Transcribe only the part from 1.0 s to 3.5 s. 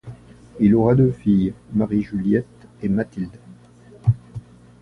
filles Marie-Juliette et Mathilde.